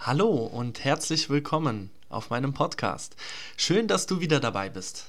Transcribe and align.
Hallo 0.00 0.30
und 0.30 0.84
herzlich 0.84 1.28
willkommen 1.28 1.90
auf 2.08 2.30
meinem 2.30 2.54
Podcast. 2.54 3.16
Schön, 3.56 3.88
dass 3.88 4.06
du 4.06 4.20
wieder 4.20 4.38
dabei 4.38 4.70
bist 4.70 5.06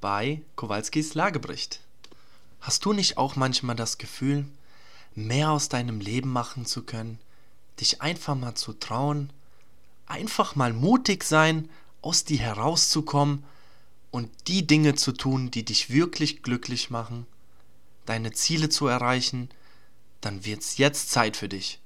bei 0.00 0.40
Kowalskis 0.54 1.14
Lagebericht. 1.14 1.80
Hast 2.60 2.84
du 2.84 2.92
nicht 2.92 3.18
auch 3.18 3.34
manchmal 3.34 3.74
das 3.74 3.98
Gefühl, 3.98 4.46
mehr 5.16 5.50
aus 5.50 5.68
deinem 5.68 6.00
Leben 6.00 6.30
machen 6.30 6.66
zu 6.66 6.84
können, 6.84 7.18
dich 7.80 8.00
einfach 8.00 8.36
mal 8.36 8.54
zu 8.54 8.74
trauen, 8.74 9.30
einfach 10.06 10.54
mal 10.54 10.72
mutig 10.72 11.24
sein, 11.24 11.68
aus 12.00 12.24
dir 12.24 12.38
herauszukommen 12.38 13.42
und 14.12 14.30
die 14.46 14.64
Dinge 14.64 14.94
zu 14.94 15.10
tun, 15.12 15.50
die 15.50 15.64
dich 15.64 15.90
wirklich 15.90 16.44
glücklich 16.44 16.90
machen, 16.90 17.26
deine 18.06 18.30
Ziele 18.30 18.68
zu 18.68 18.86
erreichen, 18.86 19.50
dann 20.20 20.44
wird's 20.44 20.78
jetzt 20.78 21.10
Zeit 21.10 21.36
für 21.36 21.48
dich. 21.48 21.80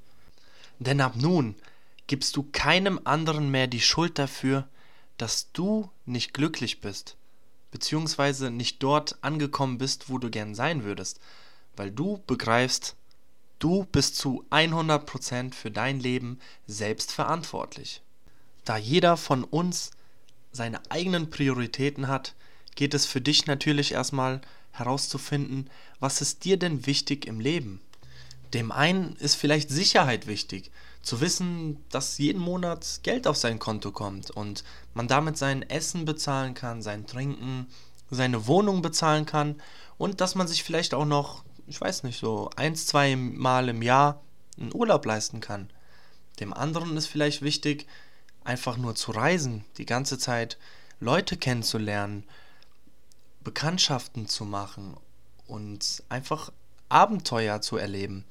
Denn 0.78 1.00
ab 1.00 1.14
nun 1.16 1.54
gibst 2.06 2.36
du 2.36 2.44
keinem 2.52 3.00
anderen 3.04 3.50
mehr 3.50 3.66
die 3.66 3.80
Schuld 3.80 4.18
dafür, 4.18 4.68
dass 5.18 5.50
du 5.52 5.90
nicht 6.04 6.34
glücklich 6.34 6.80
bist, 6.80 7.16
beziehungsweise 7.70 8.50
nicht 8.50 8.82
dort 8.82 9.16
angekommen 9.22 9.78
bist, 9.78 10.08
wo 10.08 10.18
du 10.18 10.30
gern 10.30 10.54
sein 10.54 10.84
würdest, 10.84 11.20
weil 11.74 11.90
du 11.90 12.22
begreifst, 12.26 12.96
du 13.58 13.84
bist 13.84 14.16
zu 14.16 14.44
100% 14.50 15.54
für 15.54 15.70
dein 15.70 16.00
Leben 16.00 16.38
selbst 16.66 17.12
verantwortlich. 17.12 18.02
Da 18.64 18.76
jeder 18.76 19.16
von 19.16 19.44
uns 19.44 19.90
seine 20.52 20.80
eigenen 20.90 21.30
Prioritäten 21.30 22.08
hat, 22.08 22.34
geht 22.74 22.94
es 22.94 23.06
für 23.06 23.20
dich 23.20 23.46
natürlich 23.46 23.92
erstmal 23.92 24.40
herauszufinden, 24.72 25.70
was 26.00 26.20
ist 26.20 26.44
dir 26.44 26.58
denn 26.58 26.86
wichtig 26.86 27.26
im 27.26 27.40
Leben? 27.40 27.80
Dem 28.54 28.70
einen 28.70 29.16
ist 29.16 29.34
vielleicht 29.34 29.70
Sicherheit 29.70 30.26
wichtig, 30.26 30.70
zu 31.06 31.20
wissen, 31.20 31.84
dass 31.88 32.18
jeden 32.18 32.42
Monat 32.42 33.00
Geld 33.04 33.28
auf 33.28 33.36
sein 33.36 33.60
Konto 33.60 33.92
kommt 33.92 34.32
und 34.32 34.64
man 34.92 35.06
damit 35.06 35.38
sein 35.38 35.62
Essen 35.62 36.04
bezahlen 36.04 36.54
kann, 36.54 36.82
sein 36.82 37.06
Trinken, 37.06 37.68
seine 38.10 38.48
Wohnung 38.48 38.82
bezahlen 38.82 39.24
kann 39.24 39.62
und 39.98 40.20
dass 40.20 40.34
man 40.34 40.48
sich 40.48 40.64
vielleicht 40.64 40.94
auch 40.94 41.04
noch, 41.04 41.44
ich 41.68 41.80
weiß 41.80 42.02
nicht, 42.02 42.18
so 42.18 42.50
eins, 42.56 42.86
zwei 42.86 43.14
Mal 43.14 43.68
im 43.68 43.82
Jahr 43.82 44.20
einen 44.58 44.74
Urlaub 44.74 45.06
leisten 45.06 45.40
kann. 45.40 45.70
Dem 46.40 46.52
anderen 46.52 46.96
ist 46.96 47.06
vielleicht 47.06 47.40
wichtig, 47.40 47.86
einfach 48.42 48.76
nur 48.76 48.96
zu 48.96 49.12
reisen, 49.12 49.64
die 49.78 49.86
ganze 49.86 50.18
Zeit 50.18 50.58
Leute 50.98 51.36
kennenzulernen, 51.36 52.24
Bekanntschaften 53.44 54.26
zu 54.26 54.44
machen 54.44 54.96
und 55.46 56.02
einfach 56.08 56.50
Abenteuer 56.88 57.60
zu 57.60 57.76
erleben. 57.76 58.24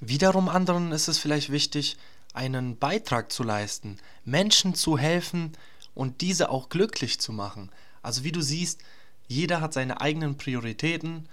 Wiederum 0.00 0.48
anderen 0.48 0.92
ist 0.92 1.08
es 1.08 1.18
vielleicht 1.18 1.50
wichtig, 1.50 1.96
einen 2.32 2.78
Beitrag 2.78 3.30
zu 3.30 3.42
leisten, 3.42 3.98
Menschen 4.24 4.74
zu 4.74 4.96
helfen 4.96 5.52
und 5.94 6.22
diese 6.22 6.50
auch 6.50 6.68
glücklich 6.68 7.20
zu 7.20 7.32
machen. 7.32 7.70
Also 8.02 8.24
wie 8.24 8.32
du 8.32 8.40
siehst, 8.40 8.80
jeder 9.28 9.60
hat 9.60 9.74
seine 9.74 10.00
eigenen 10.00 10.36
Prioritäten, 10.36 11.28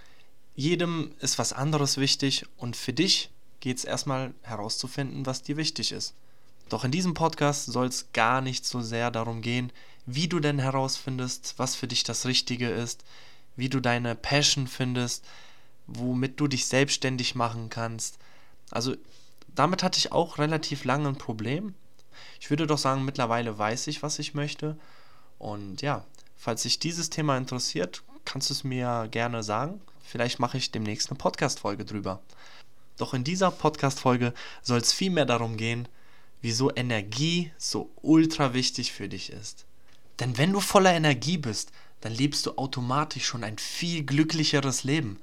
jedem 0.56 1.14
ist 1.20 1.40
was 1.40 1.54
anderes 1.54 1.98
wichtig 1.98 2.46
und 2.58 2.76
für 2.76 2.94
dich 2.94 3.30
geht 3.60 3.78
es 3.78 3.86
erstmal 3.86 4.34
herauszufinden, 4.42 5.26
was 5.26 5.44
dir 5.44 5.56
wichtig 5.56 5.92
ist. 5.92 6.14
Doch 6.70 6.84
in 6.84 6.92
diesem 6.92 7.14
Podcast 7.14 7.68
soll 7.68 7.88
es 7.88 8.12
gar 8.12 8.42
nicht 8.42 8.66
so 8.66 8.82
sehr 8.82 9.12
darum 9.12 9.42
gehen, 9.42 9.72
wie 10.06 10.28
du 10.28 10.40
denn 10.40 10.60
herausfindest, 10.60 11.54
was 11.58 11.76
für 11.76 11.88
dich 11.88 12.04
das 12.04 12.26
Richtige 12.26 12.70
ist, 12.70 13.04
wie 13.56 13.70
du 13.70 13.80
deine 13.80 14.16
Passion 14.16 14.68
findest, 14.68 15.26
womit 15.86 16.40
du 16.40 16.48
dich 16.48 16.66
selbstständig 16.66 17.36
machen 17.36 17.70
kannst, 17.70 18.20
also 18.72 18.96
damit 19.54 19.84
hatte 19.84 19.98
ich 19.98 20.12
auch 20.12 20.38
relativ 20.38 20.84
lange 20.86 21.10
ein 21.10 21.18
Problem. 21.18 21.74
Ich 22.40 22.50
würde 22.50 22.68
doch 22.68 22.78
sagen, 22.78 23.06
mittlerweile 23.06 23.58
weiß 23.58 23.88
ich, 23.88 24.04
was 24.04 24.20
ich 24.20 24.34
möchte. 24.34 24.78
Und 25.40 25.82
ja, 25.82 26.06
falls 26.36 26.64
dich 26.64 26.80
dieses 26.80 27.10
Thema 27.10 27.38
interessiert, 27.38 28.04
kannst 28.26 28.50
du 28.50 28.54
es 28.54 28.64
mir 28.64 29.08
gerne 29.10 29.44
sagen. 29.44 29.82
Vielleicht 30.04 30.40
mache 30.40 30.58
ich 30.58 30.72
demnächst 30.72 31.10
eine 31.10 31.18
Podcast-Folge 31.18 31.86
drüber. 31.86 32.22
Doch 32.98 33.14
in 33.14 33.24
dieser 33.24 33.52
Podcast-Folge 33.52 34.34
soll 34.62 34.80
es 34.80 34.94
vielmehr 34.94 35.26
darum 35.26 35.58
gehen, 35.58 35.88
wieso 36.42 36.74
Energie 36.76 37.52
so 37.58 37.90
ultra 38.02 38.54
wichtig 38.54 38.92
für 38.92 39.10
dich 39.10 39.32
ist. 39.32 39.66
Denn 40.20 40.38
wenn 40.38 40.54
du 40.54 40.60
voller 40.60 40.94
Energie 40.94 41.38
bist, 41.38 41.72
dann 42.02 42.14
lebst 42.14 42.46
du 42.46 42.58
automatisch 42.58 43.26
schon 43.26 43.44
ein 43.44 43.58
viel 43.58 44.04
glücklicheres 44.04 44.84
Leben. 44.84 45.20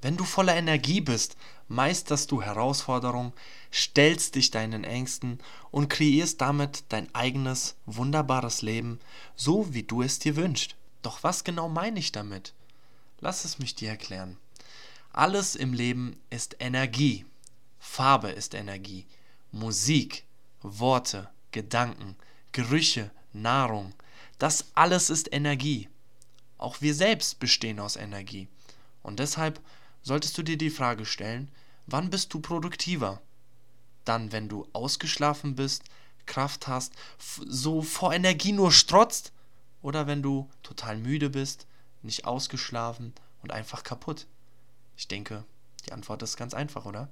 Wenn 0.00 0.16
du 0.16 0.24
voller 0.24 0.54
Energie 0.54 1.00
bist, 1.00 1.36
meisterst 1.66 2.30
du 2.30 2.40
Herausforderungen, 2.40 3.32
stellst 3.72 4.36
dich 4.36 4.50
deinen 4.50 4.84
Ängsten 4.84 5.40
und 5.70 5.88
kreierst 5.88 6.40
damit 6.40 6.84
dein 6.88 7.12
eigenes, 7.14 7.74
wunderbares 7.86 8.62
Leben, 8.62 9.00
so 9.34 9.74
wie 9.74 9.82
du 9.82 10.02
es 10.02 10.18
dir 10.18 10.36
wünschst. 10.36 10.76
Doch 11.02 11.22
was 11.22 11.44
genau 11.44 11.68
meine 11.68 11.98
ich 11.98 12.12
damit? 12.12 12.54
Lass 13.20 13.44
es 13.44 13.58
mich 13.58 13.74
dir 13.74 13.90
erklären. 13.90 14.36
Alles 15.12 15.56
im 15.56 15.72
Leben 15.72 16.16
ist 16.30 16.56
Energie. 16.60 17.24
Farbe 17.80 18.30
ist 18.30 18.54
Energie. 18.54 19.04
Musik, 19.50 20.24
Worte, 20.62 21.28
Gedanken, 21.50 22.16
Gerüche, 22.52 23.10
Nahrung. 23.32 23.94
Das 24.38 24.66
alles 24.74 25.10
ist 25.10 25.32
Energie. 25.32 25.88
Auch 26.56 26.80
wir 26.80 26.94
selbst 26.94 27.40
bestehen 27.40 27.80
aus 27.80 27.96
Energie. 27.96 28.46
Und 29.02 29.18
deshalb 29.18 29.60
solltest 30.02 30.36
du 30.38 30.42
dir 30.42 30.56
die 30.56 30.70
Frage 30.70 31.06
stellen, 31.06 31.50
wann 31.86 32.10
bist 32.10 32.32
du 32.34 32.40
produktiver? 32.40 33.20
Dann, 34.04 34.32
wenn 34.32 34.48
du 34.48 34.66
ausgeschlafen 34.72 35.54
bist, 35.54 35.84
Kraft 36.26 36.68
hast, 36.68 36.92
so 37.18 37.82
vor 37.82 38.14
Energie 38.14 38.52
nur 38.52 38.72
strotzt? 38.72 39.32
Oder 39.82 40.06
wenn 40.06 40.22
du 40.22 40.48
total 40.62 40.98
müde 40.98 41.30
bist, 41.30 41.66
nicht 42.02 42.24
ausgeschlafen 42.24 43.12
und 43.42 43.52
einfach 43.52 43.82
kaputt? 43.82 44.26
Ich 44.96 45.08
denke, 45.08 45.44
die 45.86 45.92
Antwort 45.92 46.22
ist 46.22 46.36
ganz 46.36 46.54
einfach, 46.54 46.84
oder? 46.84 47.08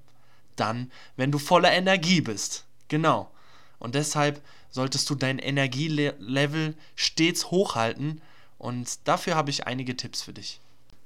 Dann, 0.56 0.91
wenn 1.16 1.32
du 1.32 1.38
voller 1.38 1.72
Energie 1.72 2.20
bist. 2.20 2.64
Genau. 2.88 3.30
Und 3.78 3.94
deshalb 3.94 4.42
solltest 4.70 5.08
du 5.10 5.14
dein 5.14 5.38
Energielevel 5.38 6.76
stets 6.94 7.50
hochhalten 7.50 8.20
und 8.58 9.06
dafür 9.06 9.36
habe 9.36 9.50
ich 9.50 9.66
einige 9.66 9.96
Tipps 9.96 10.22
für 10.22 10.32
dich. 10.32 10.60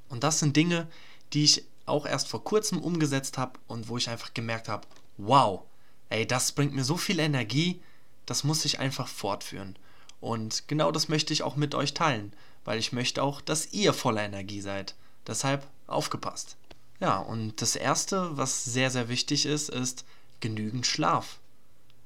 Und 0.09 0.25
das 0.25 0.39
sind 0.39 0.57
Dinge, 0.57 0.87
die 1.33 1.45
ich 1.45 1.65
auch 1.87 2.07
erst 2.07 2.29
vor 2.29 2.45
kurzem 2.45 2.81
umgesetzt 2.81 3.39
habe 3.39 3.59
und 3.67 3.89
wo 3.89 3.97
ich 3.97 4.09
einfach 4.09 4.35
gemerkt 4.35 4.69
habe, 4.69 4.87
wow, 5.19 5.63
ey, 6.09 6.27
das 6.27 6.53
bringt 6.53 6.75
mir 6.75 6.85
so 6.85 6.97
viel 6.97 7.19
Energie, 7.19 7.81
das 8.27 8.45
muss 8.45 8.65
ich 8.65 8.79
einfach 8.79 9.09
fortführen. 9.09 9.77
Und 10.21 10.69
genau 10.69 10.93
das 10.93 11.09
möchte 11.09 11.33
ich 11.33 11.43
auch 11.43 11.57
mit 11.57 11.75
euch 11.75 11.95
teilen, 11.95 12.33
weil 12.65 12.79
ich 12.79 12.93
möchte 12.93 13.23
auch, 13.23 13.41
dass 13.41 13.73
ihr 13.73 13.93
voller 13.93 14.23
Energie 14.23 14.61
seid. 14.61 14.95
Deshalb 15.27 15.67
aufgepasst. 15.87 16.57
Ja, 17.01 17.19
und 17.19 17.63
das 17.63 17.77
Erste, 17.77 18.37
was 18.37 18.65
sehr, 18.65 18.91
sehr 18.91 19.09
wichtig 19.09 19.47
ist, 19.47 19.71
ist 19.71 20.05
genügend 20.41 20.87
Schlaf. 20.87 21.39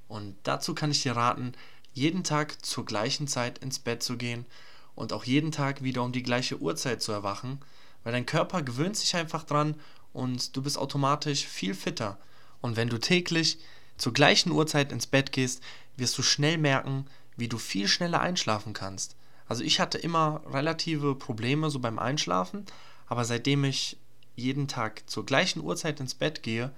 Und 0.09 0.37
dazu 0.45 0.75
kann 0.75 0.91
ich 0.91 1.03
dir 1.03 1.17
raten, 1.17 1.53
jeden 1.93 2.25
Tag 2.25 2.65
zur 2.65 2.85
gleichen 2.85 3.27
Zeit 3.27 3.59
ins 3.59 3.79
Bett 3.79 4.03
zu 4.03 4.17
gehen 4.17 4.47
und 4.95 5.13
auch 5.13 5.25
jeden 5.25 5.53
Tag 5.53 5.83
wieder 5.83 6.03
um 6.03 6.13
die 6.13 6.23
gleiche 6.23 6.59
Uhrzeit 6.61 7.03
zu 7.03 7.13
erwachen, 7.13 7.61
weil 8.05 8.13
dein 8.13 8.27
Körper 8.27 8.63
gewöhnt 8.63 8.97
sich 8.97 9.17
einfach 9.17 9.43
dran 9.43 9.75
und 10.13 10.57
du 10.57 10.63
bist 10.63 10.79
automatisch 10.79 11.47
viel 11.47 11.75
fitter. 11.75 12.19
Und 12.61 12.77
wenn 12.77 12.89
du 12.89 12.99
täglich 12.99 13.59
zur 13.97 14.13
gleichen 14.13 14.53
Uhrzeit 14.53 14.93
ins 14.93 15.07
Bett 15.07 15.33
gehst, 15.33 15.63
wirst 15.97 16.17
du 16.17 16.23
schnell 16.23 16.59
merken, 16.59 17.07
wie 17.37 17.49
du 17.49 17.59
viel 17.59 17.89
schneller 17.89 18.21
einschlafen 18.21 18.73
kannst. 18.73 19.17
Also 19.47 19.63
ich 19.63 19.81
hatte 19.81 19.99
immer 19.99 20.43
relative 20.47 21.15
Probleme 21.15 21.71
so 21.71 21.79
beim 21.79 21.99
Einschlafen, 21.99 22.65
aber 23.07 23.25
seitdem 23.25 23.65
ich 23.65 23.99
jeden 24.37 24.69
Tag 24.69 25.03
zur 25.09 25.27
gleichen 25.27 25.61
Uhrzeit 25.61 26.01
ins 26.01 26.15
Bett 26.15 26.43
gehe, 26.43 26.73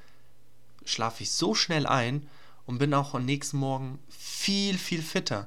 schlafe 0.84 1.22
ich 1.22 1.30
so 1.30 1.54
schnell 1.54 1.86
ein 1.86 2.28
und 2.66 2.78
bin 2.78 2.92
auch 2.94 3.14
am 3.14 3.24
nächsten 3.24 3.58
Morgen 3.58 3.98
viel, 4.08 4.76
viel 4.76 5.02
fitter. 5.02 5.46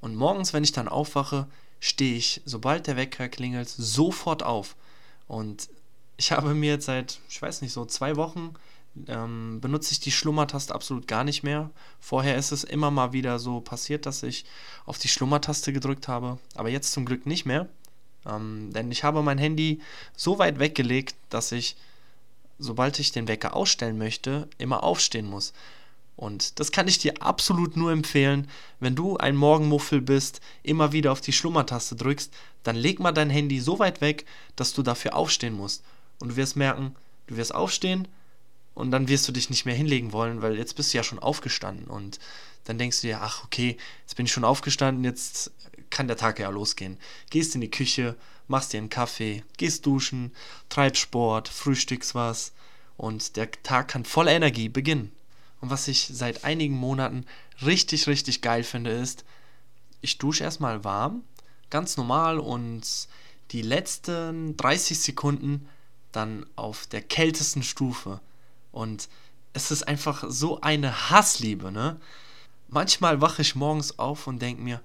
Und 0.00 0.16
morgens, 0.16 0.52
wenn 0.52 0.64
ich 0.64 0.72
dann 0.72 0.88
aufwache, 0.88 1.46
stehe 1.80 2.16
ich, 2.16 2.40
sobald 2.44 2.86
der 2.86 2.96
Wecker 2.96 3.28
klingelt, 3.28 3.68
sofort 3.68 4.42
auf. 4.42 4.76
Und 5.26 5.68
ich 6.16 6.32
habe 6.32 6.54
mir 6.54 6.72
jetzt 6.72 6.86
seit, 6.86 7.20
ich 7.28 7.40
weiß 7.40 7.62
nicht, 7.62 7.72
so 7.72 7.84
zwei 7.84 8.16
Wochen 8.16 8.54
ähm, 9.08 9.60
benutze 9.60 9.92
ich 9.92 10.00
die 10.00 10.12
Schlummertaste 10.12 10.74
absolut 10.74 11.08
gar 11.08 11.24
nicht 11.24 11.42
mehr. 11.42 11.70
Vorher 12.00 12.36
ist 12.36 12.52
es 12.52 12.64
immer 12.64 12.90
mal 12.90 13.12
wieder 13.12 13.38
so 13.38 13.60
passiert, 13.60 14.06
dass 14.06 14.22
ich 14.22 14.44
auf 14.86 14.98
die 14.98 15.08
Schlummertaste 15.08 15.72
gedrückt 15.72 16.08
habe, 16.08 16.38
aber 16.54 16.68
jetzt 16.68 16.92
zum 16.92 17.04
Glück 17.04 17.26
nicht 17.26 17.44
mehr. 17.44 17.68
Ähm, 18.26 18.72
denn 18.72 18.90
ich 18.90 19.04
habe 19.04 19.22
mein 19.22 19.38
Handy 19.38 19.80
so 20.16 20.38
weit 20.38 20.58
weggelegt, 20.58 21.16
dass 21.30 21.52
ich, 21.52 21.76
sobald 22.58 22.98
ich 22.98 23.12
den 23.12 23.28
Wecker 23.28 23.54
ausstellen 23.54 23.98
möchte, 23.98 24.48
immer 24.58 24.84
aufstehen 24.84 25.26
muss. 25.26 25.52
Und 26.16 26.60
das 26.60 26.70
kann 26.70 26.86
ich 26.86 26.98
dir 26.98 27.20
absolut 27.20 27.76
nur 27.76 27.90
empfehlen, 27.90 28.48
wenn 28.78 28.94
du 28.94 29.16
ein 29.16 29.34
Morgenmuffel 29.34 30.00
bist, 30.00 30.40
immer 30.62 30.92
wieder 30.92 31.10
auf 31.10 31.20
die 31.20 31.32
Schlummertaste 31.32 31.96
drückst, 31.96 32.32
dann 32.62 32.76
leg 32.76 33.00
mal 33.00 33.12
dein 33.12 33.30
Handy 33.30 33.60
so 33.60 33.78
weit 33.78 34.00
weg, 34.00 34.24
dass 34.56 34.72
du 34.74 34.82
dafür 34.82 35.16
aufstehen 35.16 35.54
musst. 35.54 35.82
Und 36.20 36.28
du 36.30 36.36
wirst 36.36 36.56
merken, 36.56 36.94
du 37.26 37.36
wirst 37.36 37.54
aufstehen 37.54 38.06
und 38.74 38.90
dann 38.90 39.08
wirst 39.08 39.26
du 39.26 39.32
dich 39.32 39.50
nicht 39.50 39.66
mehr 39.66 39.74
hinlegen 39.74 40.12
wollen, 40.12 40.40
weil 40.40 40.56
jetzt 40.56 40.74
bist 40.74 40.92
du 40.92 40.98
ja 40.98 41.04
schon 41.04 41.18
aufgestanden 41.18 41.86
und 41.86 42.18
dann 42.64 42.78
denkst 42.78 43.00
du 43.00 43.08
dir, 43.08 43.20
ach 43.20 43.44
okay, 43.44 43.76
jetzt 44.02 44.16
bin 44.16 44.26
ich 44.26 44.32
schon 44.32 44.44
aufgestanden, 44.44 45.04
jetzt 45.04 45.52
kann 45.90 46.08
der 46.08 46.16
Tag 46.16 46.38
ja 46.38 46.48
losgehen. 46.48 46.98
Gehst 47.30 47.54
in 47.54 47.60
die 47.60 47.70
Küche, 47.70 48.16
machst 48.48 48.72
dir 48.72 48.78
einen 48.78 48.88
Kaffee, 48.88 49.44
gehst 49.56 49.84
duschen, 49.84 50.32
treibst 50.68 51.02
Sport, 51.02 51.48
frühstückst 51.48 52.14
was 52.14 52.52
und 52.96 53.36
der 53.36 53.50
Tag 53.50 53.88
kann 53.88 54.04
voller 54.04 54.32
Energie 54.32 54.68
beginnen. 54.68 55.12
Und 55.64 55.70
was 55.70 55.88
ich 55.88 56.10
seit 56.12 56.44
einigen 56.44 56.74
Monaten 56.74 57.24
richtig, 57.64 58.06
richtig 58.06 58.42
geil 58.42 58.64
finde, 58.64 58.90
ist, 58.90 59.24
ich 60.02 60.18
dusche 60.18 60.44
erstmal 60.44 60.84
warm, 60.84 61.22
ganz 61.70 61.96
normal 61.96 62.38
und 62.38 62.82
die 63.50 63.62
letzten 63.62 64.58
30 64.58 64.98
Sekunden 64.98 65.66
dann 66.12 66.44
auf 66.54 66.86
der 66.86 67.00
kältesten 67.00 67.62
Stufe. 67.62 68.20
Und 68.72 69.08
es 69.54 69.70
ist 69.70 69.88
einfach 69.88 70.24
so 70.28 70.60
eine 70.60 71.08
Hassliebe, 71.08 71.72
ne? 71.72 71.98
Manchmal 72.68 73.22
wache 73.22 73.40
ich 73.40 73.54
morgens 73.54 73.98
auf 73.98 74.26
und 74.26 74.42
denke 74.42 74.60
mir, 74.60 74.82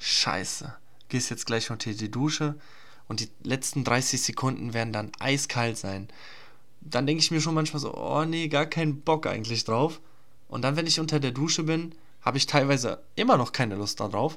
scheiße, 0.00 0.76
gehst 1.08 1.30
jetzt 1.30 1.46
gleich 1.46 1.70
unter 1.70 1.94
die 1.94 2.10
Dusche 2.10 2.56
und 3.08 3.20
die 3.20 3.30
letzten 3.42 3.84
30 3.84 4.20
Sekunden 4.20 4.74
werden 4.74 4.92
dann 4.92 5.12
eiskalt 5.18 5.78
sein. 5.78 6.08
Dann 6.82 7.06
denke 7.06 7.22
ich 7.22 7.30
mir 7.30 7.40
schon 7.40 7.54
manchmal 7.54 7.80
so, 7.80 7.94
oh 7.94 8.26
nee, 8.26 8.48
gar 8.48 8.66
keinen 8.66 9.00
Bock 9.00 9.26
eigentlich 9.26 9.64
drauf. 9.64 9.98
Und 10.50 10.62
dann, 10.62 10.76
wenn 10.76 10.86
ich 10.86 11.00
unter 11.00 11.20
der 11.20 11.30
Dusche 11.30 11.62
bin, 11.62 11.94
habe 12.22 12.36
ich 12.36 12.46
teilweise 12.46 13.00
immer 13.14 13.36
noch 13.36 13.52
keine 13.52 13.76
Lust 13.76 14.00
darauf. 14.00 14.36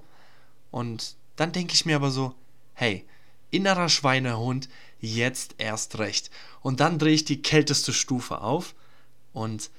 Und 0.72 1.16
dann 1.36 1.52
denke 1.52 1.74
ich 1.74 1.86
mir 1.86 1.96
aber 1.96 2.12
so, 2.12 2.36
hey, 2.76 3.06
innerer 3.50 3.90
Schweinehund, 3.90 4.70
jetzt 5.00 5.56
erst 5.58 5.98
recht. 5.98 6.30
Und 6.62 6.80
dann 6.80 7.00
drehe 7.00 7.16
ich 7.16 7.26
die 7.26 7.42
kälteste 7.42 7.94
Stufe 7.94 8.42
auf 8.42 8.76
und 9.34 9.72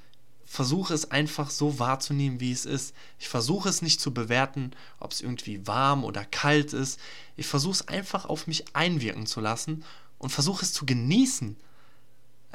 versuche 0.44 0.92
es 0.92 1.10
einfach 1.10 1.50
so 1.50 1.78
wahrzunehmen, 1.78 2.40
wie 2.40 2.52
es 2.52 2.66
ist. 2.66 2.94
Ich 3.18 3.28
versuche 3.28 3.68
es 3.68 3.80
nicht 3.80 4.00
zu 4.00 4.12
bewerten, 4.12 4.72
ob 4.98 5.12
es 5.12 5.20
irgendwie 5.20 5.66
warm 5.66 6.04
oder 6.04 6.24
kalt 6.24 6.72
ist. 6.72 7.00
Ich 7.36 7.46
versuche 7.46 7.74
es 7.74 7.88
einfach 7.88 8.26
auf 8.26 8.46
mich 8.46 8.64
einwirken 8.74 9.26
zu 9.26 9.40
lassen 9.40 9.84
und 10.18 10.30
versuche 10.30 10.64
es 10.64 10.72
zu 10.72 10.84
genießen. 10.84 11.56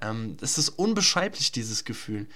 Ähm, 0.02 0.38
es 0.42 0.58
ist 0.58 0.70
unbeschreiblich, 0.70 1.52
dieses 1.52 1.86
Gefühl. 1.86 2.28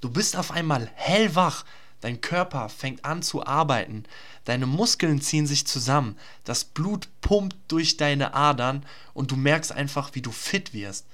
Du 0.00 0.10
bist 0.10 0.36
auf 0.36 0.50
einmal 0.50 0.90
hellwach. 0.94 1.64
Dein 2.00 2.20
Körper 2.22 2.70
fängt 2.70 3.04
an 3.04 3.22
zu 3.22 3.44
arbeiten. 3.44 4.04
Deine 4.44 4.66
Muskeln 4.66 5.20
ziehen 5.20 5.46
sich 5.46 5.66
zusammen. 5.66 6.16
Das 6.44 6.64
Blut 6.64 7.08
pumpt 7.20 7.56
durch 7.68 7.98
deine 7.98 8.32
Adern 8.32 8.86
und 9.12 9.30
du 9.30 9.36
merkst 9.36 9.72
einfach, 9.72 10.14
wie 10.14 10.22
du 10.22 10.30
fit 10.30 10.72
wirst. 10.72 11.04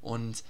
Und 0.00 0.42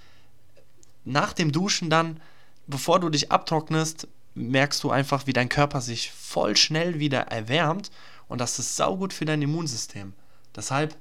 nach 1.05 1.33
dem 1.33 1.51
Duschen 1.51 1.91
dann 1.91 2.21
bevor 2.67 3.01
du 3.01 3.09
dich 3.09 3.31
abtrocknest, 3.31 4.09
merkst 4.35 4.83
du 4.83 4.91
einfach, 4.91 5.27
wie 5.27 5.33
dein 5.33 5.49
Körper 5.49 5.81
sich 5.81 6.11
voll 6.11 6.57
schnell 6.57 6.99
wieder 6.99 7.21
erwärmt 7.21 7.91
und 8.29 8.41
das 8.41 8.59
ist 8.59 8.77
saugut 8.77 9.13
für 9.13 9.25
dein 9.25 9.43
Immunsystem. 9.43 10.13
Deshalb, 10.57 10.97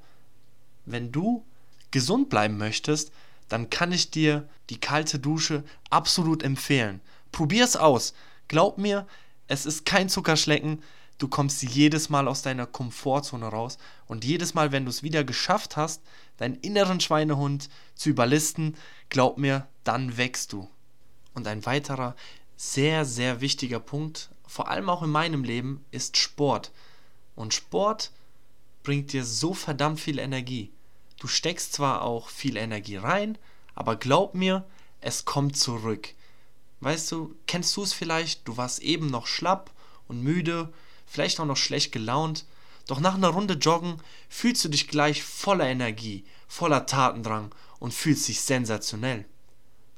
wenn 0.84 1.10
du 1.10 1.44
gesund 1.90 2.28
bleiben 2.28 2.58
möchtest, 2.58 3.12
dann 3.54 3.70
kann 3.70 3.92
ich 3.92 4.10
dir 4.10 4.48
die 4.68 4.80
kalte 4.80 5.20
Dusche 5.20 5.62
absolut 5.88 6.42
empfehlen. 6.42 7.00
Probier 7.30 7.62
es 7.62 7.76
aus. 7.76 8.12
Glaub 8.48 8.78
mir, 8.78 9.06
es 9.46 9.64
ist 9.64 9.86
kein 9.86 10.08
Zuckerschlecken. 10.08 10.82
Du 11.18 11.28
kommst 11.28 11.62
jedes 11.62 12.08
Mal 12.08 12.26
aus 12.26 12.42
deiner 12.42 12.66
Komfortzone 12.66 13.46
raus 13.46 13.78
und 14.08 14.24
jedes 14.24 14.54
Mal, 14.54 14.72
wenn 14.72 14.86
du 14.86 14.90
es 14.90 15.04
wieder 15.04 15.22
geschafft 15.22 15.76
hast, 15.76 16.02
deinen 16.36 16.56
inneren 16.56 16.98
Schweinehund 16.98 17.68
zu 17.94 18.08
überlisten, 18.08 18.76
glaub 19.08 19.38
mir, 19.38 19.68
dann 19.84 20.16
wächst 20.16 20.52
du. 20.52 20.68
Und 21.32 21.46
ein 21.46 21.64
weiterer 21.64 22.16
sehr, 22.56 23.04
sehr 23.04 23.40
wichtiger 23.40 23.78
Punkt, 23.78 24.30
vor 24.48 24.68
allem 24.68 24.88
auch 24.88 25.04
in 25.04 25.10
meinem 25.10 25.44
Leben, 25.44 25.84
ist 25.92 26.16
Sport. 26.16 26.72
Und 27.36 27.54
Sport 27.54 28.10
bringt 28.82 29.12
dir 29.12 29.24
so 29.24 29.54
verdammt 29.54 30.00
viel 30.00 30.18
Energie. 30.18 30.73
Du 31.24 31.28
steckst 31.28 31.72
zwar 31.72 32.02
auch 32.02 32.28
viel 32.28 32.58
Energie 32.58 32.98
rein, 32.98 33.38
aber 33.74 33.96
glaub 33.96 34.34
mir, 34.34 34.62
es 35.00 35.24
kommt 35.24 35.56
zurück. 35.56 36.10
Weißt 36.80 37.10
du, 37.10 37.34
kennst 37.46 37.74
du 37.78 37.82
es 37.82 37.94
vielleicht? 37.94 38.46
Du 38.46 38.58
warst 38.58 38.80
eben 38.80 39.06
noch 39.06 39.26
schlapp 39.26 39.70
und 40.06 40.22
müde, 40.22 40.70
vielleicht 41.06 41.40
auch 41.40 41.46
noch 41.46 41.56
schlecht 41.56 41.92
gelaunt, 41.92 42.44
doch 42.86 43.00
nach 43.00 43.14
einer 43.14 43.28
Runde 43.28 43.54
Joggen 43.54 44.02
fühlst 44.28 44.66
du 44.66 44.68
dich 44.68 44.86
gleich 44.86 45.22
voller 45.22 45.64
Energie, 45.64 46.26
voller 46.46 46.84
Tatendrang 46.84 47.54
und 47.78 47.94
fühlst 47.94 48.28
dich 48.28 48.42
sensationell. 48.42 49.24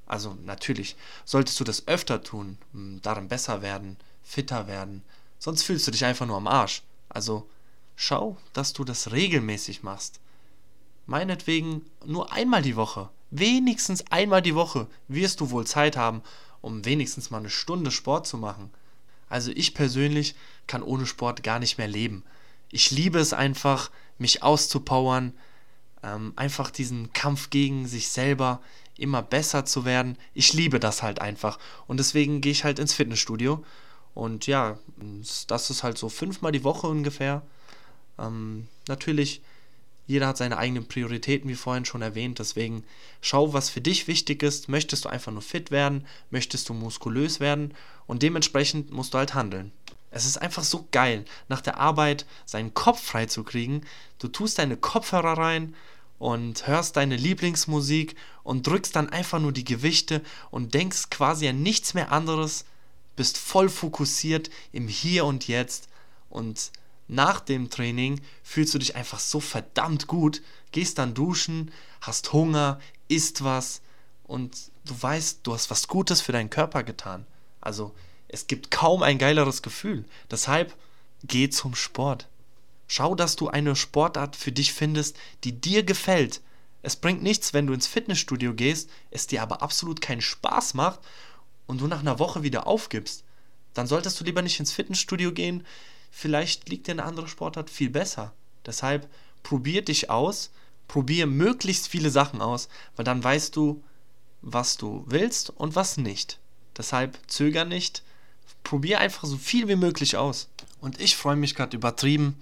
Also 0.07 0.39
natürlich 0.45 0.95
solltest 1.25 1.59
du 1.59 1.65
das 1.65 1.89
öfter 1.89 2.23
tun, 2.23 2.57
darin 3.03 3.27
besser 3.27 3.63
werden, 3.63 3.97
fitter 4.23 4.69
werden, 4.69 5.03
sonst 5.41 5.65
fühlst 5.65 5.89
du 5.89 5.91
dich 5.91 6.05
einfach 6.05 6.27
nur 6.27 6.37
am 6.37 6.47
Arsch. 6.47 6.85
Also 7.09 7.51
schau, 7.97 8.37
dass 8.53 8.73
du 8.75 8.85
das 8.85 9.11
regelmäßig 9.11 9.83
machst. 9.83 10.21
Meinetwegen 11.07 11.83
nur 12.05 12.33
einmal 12.33 12.63
die 12.63 12.77
Woche, 12.77 13.09
wenigstens 13.31 14.05
einmal 14.11 14.43
die 14.43 14.55
Woche 14.55 14.89
wirst 15.09 15.41
du 15.41 15.51
wohl 15.51 15.67
Zeit 15.67 15.97
haben, 15.97 16.23
um 16.61 16.85
wenigstens 16.85 17.31
mal 17.31 17.39
eine 17.39 17.51
Stunde 17.51 17.91
Sport 17.91 18.27
zu 18.27 18.39
machen. 18.39 18.71
Also 19.29 19.51
ich 19.53 19.75
persönlich 19.75 20.35
kann 20.67 20.83
ohne 20.83 21.07
Sport 21.07 21.43
gar 21.43 21.59
nicht 21.59 21.79
mehr 21.79 21.89
leben. 21.89 22.25
Ich 22.71 22.91
liebe 22.91 23.19
es 23.19 23.33
einfach, 23.33 23.91
mich 24.19 24.43
auszupowern, 24.43 25.33
ähm, 26.03 26.33
einfach 26.37 26.71
diesen 26.71 27.13
Kampf 27.13 27.51
gegen 27.51 27.87
sich 27.87 28.09
selber, 28.09 28.61
immer 28.97 29.23
besser 29.23 29.65
zu 29.65 29.85
werden. 29.85 30.17
Ich 30.35 30.53
liebe 30.53 30.81
das 30.81 31.03
halt 31.03 31.21
einfach. 31.21 31.59
Und 31.87 31.99
deswegen 31.99 32.41
gehe 32.41 32.53
ich 32.53 32.65
halt 32.65 32.79
ins 32.79 32.95
Fitnessstudio. 32.95 33.65
Und 34.15 34.47
ja, 34.47 34.79
das 35.47 35.71
ist 35.71 35.83
halt 35.83 35.99
so 35.99 36.09
fünfmal 36.09 36.53
die 36.53 36.65
Woche 36.65 36.87
ungefähr. 36.87 37.43
Ähm, 38.19 38.69
natürlich, 38.89 39.43
jeder 40.07 40.29
hat 40.29 40.37
seine 40.37 40.59
eigenen 40.59 40.87
Prioritäten, 40.87 41.49
wie 41.49 41.55
vorhin 41.55 41.85
schon 41.85 42.03
erwähnt. 42.03 42.39
Deswegen 42.39 42.85
schau, 43.21 43.53
was 43.53 43.71
für 43.71 43.81
dich 43.81 44.07
wichtig 44.07 44.43
ist. 44.43 44.69
Möchtest 44.69 45.05
du 45.05 45.09
einfach 45.09 45.33
nur 45.33 45.43
fit 45.43 45.71
werden? 45.71 46.07
Möchtest 46.31 46.69
du 46.69 46.75
muskulös 46.75 47.41
werden? 47.41 47.75
Und 48.07 48.23
dementsprechend 48.23 48.93
musst 48.93 49.15
du 49.15 49.19
halt 49.19 49.35
handeln. 49.35 49.73
Es 50.11 50.25
ist 50.25 50.39
einfach 50.39 50.63
so 50.63 50.89
geil, 50.93 51.25
nach 51.49 51.61
der 51.61 51.79
Arbeit 51.79 52.25
seinen 52.47 52.73
Kopf 52.73 53.03
frei 53.03 53.27
zu 53.27 53.45
kriegen. 53.45 53.83
Du 54.19 54.29
tust 54.29 54.59
deine 54.59 54.77
Kopfhörer 54.77 55.37
rein, 55.37 55.75
und 56.19 56.67
hörst 56.67 56.97
deine 56.97 57.17
Lieblingsmusik 57.17 58.17
und 58.43 58.67
drückst 58.67 58.97
dann 58.97 59.11
einfach 59.11 59.39
nur 59.39 59.53
die 59.53 59.65
Gewichte 59.65 60.23
und 60.51 60.75
denkst 60.75 61.11
quasi 61.11 61.49
an 61.49 61.63
nichts 61.63 61.95
mehr 61.95 62.13
anderes, 62.13 62.65
bist 63.17 63.39
voll 63.39 63.69
fokussiert 63.69 64.51
im 64.73 64.89
Hier 64.89 65.25
und 65.25 65.49
Jetzt 65.49 65.89
und 66.31 66.71
nach 67.09 67.41
dem 67.41 67.71
Training 67.71 68.21
fühlst 68.43 68.75
du 68.75 68.79
dich 68.79 68.97
einfach 68.97 69.21
so 69.21 69.41
verdammt 69.41 70.07
gut, 70.07 70.43
gehst 70.73 70.99
dann 70.99 71.15
duschen, 71.15 71.71
hast 72.01 72.33
Hunger, 72.33 72.81
isst 73.09 73.45
was 73.45 73.81
und 74.25 74.57
du 74.85 75.01
weißt, 75.01 75.41
du 75.45 75.55
hast 75.55 75.71
was 75.71 75.89
Gutes 75.89 76.21
für 76.21 76.33
deinen 76.33 76.51
Körper 76.51 76.83
getan. 76.83 77.27
Also 77.61 77.95
es 78.29 78.47
gibt 78.47 78.71
kaum 78.71 79.03
ein 79.03 79.19
geileres 79.19 79.63
Gefühl. 79.63 80.05
Deshalb 80.31 80.75
geh 81.25 81.49
zum 81.49 81.75
Sport. 81.75 82.29
Schau, 82.89 83.15
dass 83.15 83.37
du 83.37 83.49
eine 83.49 83.75
Sportart 83.75 84.37
für 84.37 84.53
dich 84.53 84.73
findest, 84.73 85.17
die 85.45 85.61
dir 85.61 85.83
gefällt. 85.83 86.41
Es 86.83 86.97
bringt 86.97 87.23
nichts, 87.23 87.53
wenn 87.53 87.67
du 87.67 87.73
ins 87.73 87.89
Fitnessstudio 87.89 88.55
gehst, 88.55 88.91
es 89.11 89.27
dir 89.27 89.43
aber 89.43 89.63
absolut 89.63 90.01
keinen 90.01 90.21
Spaß 90.21 90.75
macht 90.75 91.01
und 91.67 91.81
du 91.81 91.89
nach 91.89 92.01
einer 92.01 92.19
Woche 92.21 92.43
wieder 92.43 92.67
aufgibst. 92.67 93.25
Dann 93.75 93.87
solltest 93.87 94.21
du 94.21 94.25
lieber 94.25 94.43
nicht 94.43 94.61
ins 94.61 94.73
Fitnessstudio 94.73 95.33
gehen. 95.33 95.67
Vielleicht 96.11 96.69
liegt 96.69 96.87
dir 96.87 96.93
eine 96.93 97.05
andere 97.05 97.29
Sportart 97.29 97.71
viel 97.71 97.91
besser. 97.91 98.33
Deshalb 98.65 99.09
probier 99.43 99.85
dich 99.85 100.11
aus, 100.11 100.51
probier 100.89 101.27
möglichst 101.27 101.89
viele 101.89 102.11
Sachen 102.11 102.41
aus, 102.41 102.69
weil 102.97 103.05
dann 103.05 103.23
weißt 103.23 103.55
du, 103.57 103.83
was 104.43 104.77
du 104.77 105.05
willst 105.07 105.51
und 105.51 105.75
was 105.75 105.97
nicht. 105.97 106.39
Deshalb 106.77 107.19
zöger 107.27 107.65
nicht, 107.65 108.03
probier 108.63 109.01
einfach 109.01 109.25
so 109.25 109.37
viel 109.37 109.69
wie 109.69 109.77
möglich 109.77 110.17
aus. 110.17 110.49
Und 110.81 111.01
ich 111.01 111.17
freue 111.17 111.37
mich 111.37 111.55
gerade 111.55 111.77
übertrieben, 111.77 112.37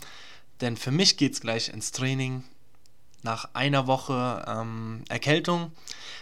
denn 0.61 0.77
für 0.77 0.91
mich 0.91 1.17
geht 1.17 1.35
es 1.35 1.41
gleich 1.41 1.69
ins 1.69 1.93
Training. 1.93 2.45
Nach 3.23 3.49
einer 3.55 3.87
Woche 3.87 4.45
ähm, 4.47 5.03
Erkältung, 5.09 5.73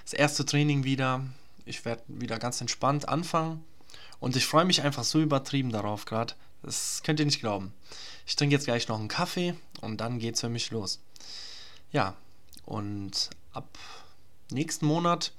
das 0.05 0.13
erste 0.13 0.45
Training 0.45 0.85
wieder. 0.85 1.25
Ich 1.65 1.85
werde 1.85 2.03
wieder 2.07 2.39
ganz 2.39 2.61
entspannt 2.61 3.09
anfangen. 3.09 3.65
Und 4.21 4.37
ich 4.37 4.47
freue 4.47 4.65
mich 4.65 4.83
einfach 4.83 5.05
so 5.05 5.21
übertrieben 5.21 5.73
darauf 5.73 6.05
gerade. 6.05 6.35
Das 6.63 7.03
könnt 7.03 7.21
ihr 7.21 7.27
nicht 7.27 7.41
glauben. 7.41 7.73
Ich 8.27 8.37
trinke 8.37 8.55
jetzt 8.55 8.67
gleich 8.67 8.89
noch 8.89 8.99
einen 8.99 9.09
Kaffee 9.09 9.55
und 9.81 10.01
dann 10.01 10.19
geht 10.19 10.35
es 10.35 10.41
für 10.41 10.49
mich 10.49 10.71
los. 10.71 11.01
Ja, 11.91 12.17
und 12.65 13.31
ab 13.53 13.79
nächsten 14.51 14.87
Monat 14.87 15.33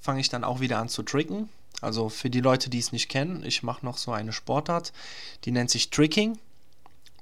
fange 0.00 0.20
ich 0.20 0.28
dann 0.28 0.44
auch 0.44 0.60
wieder 0.60 0.78
an 0.78 0.88
zu 0.88 1.02
tricken. 1.02 1.48
Also 1.80 2.08
für 2.08 2.30
die 2.30 2.40
Leute, 2.40 2.68
die 2.68 2.78
es 2.78 2.92
nicht 2.92 3.08
kennen, 3.08 3.42
ich 3.44 3.62
mache 3.62 3.84
noch 3.84 3.96
so 3.96 4.12
eine 4.12 4.32
Sportart, 4.32 4.92
die 5.44 5.50
nennt 5.50 5.70
sich 5.70 5.90
Tricking. 5.90 6.38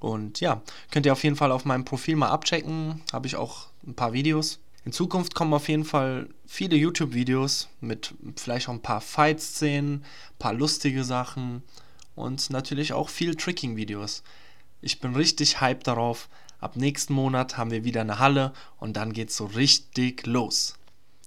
Und 0.00 0.40
ja, 0.40 0.62
könnt 0.90 1.06
ihr 1.06 1.12
auf 1.12 1.24
jeden 1.24 1.36
Fall 1.36 1.52
auf 1.52 1.64
meinem 1.64 1.84
Profil 1.84 2.16
mal 2.16 2.28
abchecken. 2.28 3.02
Habe 3.12 3.26
ich 3.26 3.36
auch 3.36 3.66
ein 3.86 3.94
paar 3.94 4.12
Videos. 4.12 4.60
In 4.84 4.92
Zukunft 4.92 5.34
kommen 5.34 5.52
auf 5.54 5.68
jeden 5.68 5.84
Fall 5.84 6.28
viele 6.46 6.76
YouTube-Videos 6.76 7.68
mit 7.80 8.14
vielleicht 8.36 8.68
auch 8.68 8.72
ein 8.72 8.82
paar 8.82 9.00
Fight-Szenen, 9.00 10.02
ein 10.02 10.38
paar 10.38 10.54
lustige 10.54 11.04
Sachen 11.04 11.62
und 12.18 12.50
natürlich 12.50 12.92
auch 12.92 13.08
viel 13.08 13.34
Tricking-Videos. 13.34 14.22
Ich 14.80 15.00
bin 15.00 15.14
richtig 15.14 15.60
hyped 15.60 15.86
darauf. 15.86 16.28
Ab 16.60 16.76
nächsten 16.76 17.14
Monat 17.14 17.56
haben 17.56 17.70
wir 17.70 17.84
wieder 17.84 18.00
eine 18.00 18.18
Halle 18.18 18.52
und 18.78 18.96
dann 18.96 19.12
geht's 19.12 19.36
so 19.36 19.46
richtig 19.46 20.26
los. 20.26 20.74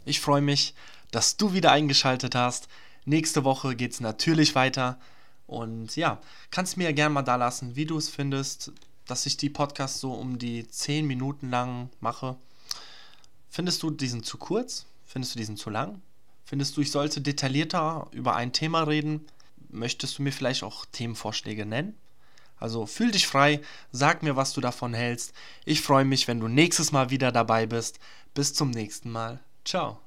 Ich 0.05 0.19
freue 0.19 0.41
mich, 0.41 0.73
dass 1.11 1.37
du 1.37 1.53
wieder 1.53 1.71
eingeschaltet 1.71 2.35
hast. 2.35 2.67
Nächste 3.05 3.43
Woche 3.43 3.75
geht's 3.75 3.99
natürlich 3.99 4.55
weiter. 4.55 4.99
Und 5.47 5.95
ja, 5.95 6.21
kannst 6.49 6.77
mir 6.77 6.91
gerne 6.93 7.13
mal 7.13 7.21
da 7.21 7.35
lassen, 7.35 7.75
wie 7.75 7.85
du 7.85 7.97
es 7.97 8.09
findest, 8.09 8.71
dass 9.05 9.25
ich 9.25 9.37
die 9.37 9.49
Podcasts 9.49 9.99
so 9.99 10.13
um 10.13 10.37
die 10.37 10.67
10 10.67 11.05
Minuten 11.07 11.49
lang 11.49 11.89
mache. 11.99 12.35
Findest 13.49 13.83
du 13.83 13.89
diesen 13.89 14.23
zu 14.23 14.37
kurz? 14.37 14.85
Findest 15.05 15.35
du 15.35 15.39
diesen 15.39 15.57
zu 15.57 15.69
lang? 15.69 16.01
Findest 16.45 16.75
du, 16.75 16.81
ich 16.81 16.91
sollte 16.91 17.21
detaillierter 17.21 18.07
über 18.11 18.35
ein 18.35 18.53
Thema 18.53 18.83
reden? 18.83 19.25
Möchtest 19.71 20.17
du 20.17 20.23
mir 20.23 20.31
vielleicht 20.31 20.63
auch 20.63 20.85
Themenvorschläge 20.85 21.65
nennen? 21.65 21.95
Also 22.57 22.85
fühl 22.85 23.11
dich 23.11 23.25
frei, 23.25 23.59
sag 23.91 24.21
mir, 24.21 24.35
was 24.35 24.53
du 24.53 24.61
davon 24.61 24.93
hältst. 24.93 25.33
Ich 25.65 25.81
freue 25.81 26.05
mich, 26.05 26.27
wenn 26.27 26.39
du 26.39 26.47
nächstes 26.47 26.91
Mal 26.91 27.09
wieder 27.09 27.31
dabei 27.31 27.65
bist. 27.65 27.99
Bis 28.35 28.53
zum 28.53 28.69
nächsten 28.69 29.09
Mal. 29.09 29.39
Ciao. 29.65 29.99